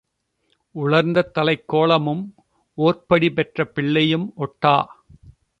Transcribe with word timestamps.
உலர்ந்த 0.75 1.21
தலைக் 1.21 1.67
கோலமும் 1.67 2.23
ஓர்ப்படி 2.77 3.33
பெற்ற 3.33 3.65
பிள்ளையும் 3.65 4.31
ஒட்டா. 4.35 4.75